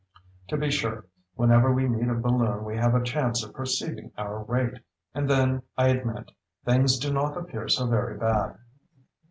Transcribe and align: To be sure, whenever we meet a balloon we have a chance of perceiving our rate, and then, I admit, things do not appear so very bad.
To 0.47 0.57
be 0.57 0.71
sure, 0.71 1.05
whenever 1.35 1.71
we 1.71 1.87
meet 1.87 2.07
a 2.09 2.15
balloon 2.15 2.65
we 2.65 2.75
have 2.75 2.95
a 2.95 3.03
chance 3.03 3.43
of 3.43 3.53
perceiving 3.53 4.11
our 4.17 4.39
rate, 4.45 4.79
and 5.13 5.29
then, 5.29 5.61
I 5.77 5.89
admit, 5.89 6.31
things 6.65 6.97
do 6.97 7.13
not 7.13 7.37
appear 7.37 7.67
so 7.67 7.85
very 7.85 8.17
bad. 8.17 8.57